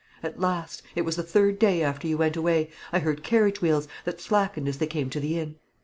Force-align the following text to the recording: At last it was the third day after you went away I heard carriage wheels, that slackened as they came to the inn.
At 0.23 0.39
last 0.39 0.81
it 0.95 1.03
was 1.03 1.15
the 1.15 1.21
third 1.21 1.59
day 1.59 1.83
after 1.83 2.07
you 2.07 2.17
went 2.17 2.35
away 2.35 2.71
I 2.91 2.97
heard 2.97 3.21
carriage 3.21 3.61
wheels, 3.61 3.87
that 4.03 4.19
slackened 4.19 4.67
as 4.67 4.79
they 4.79 4.87
came 4.87 5.11
to 5.11 5.19
the 5.19 5.37
inn. 5.37 5.57